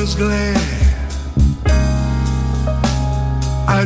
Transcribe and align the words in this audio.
Summer's 0.00 0.14
glare. 0.14 0.54
I 3.68 3.84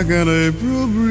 like 0.00 0.08
an 0.12 0.28
April 0.30 0.86
breeze. 0.86 1.09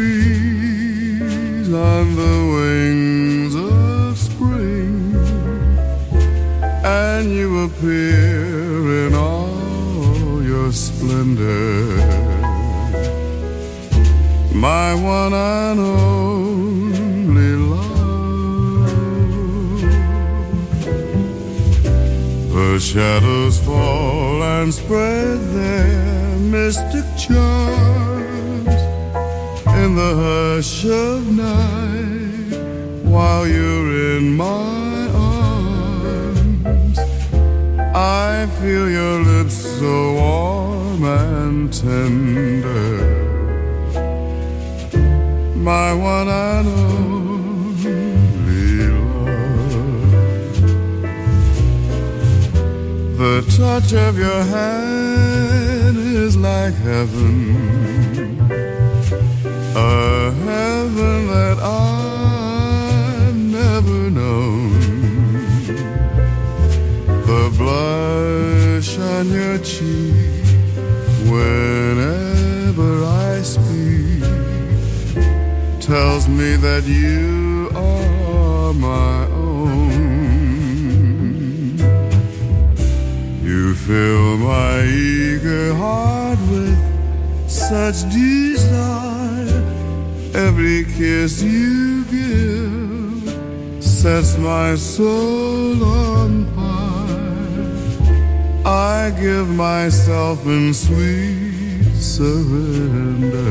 I 99.10 99.12
give 99.20 99.50
myself 99.50 100.46
in 100.46 100.72
sweet 100.72 101.96
surrender. 101.96 103.42